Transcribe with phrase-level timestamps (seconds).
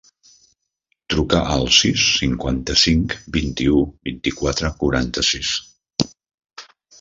[1.13, 5.53] Truca al sis, cinquanta-cinc, vint-i-u, vint-i-quatre, quaranta-sis.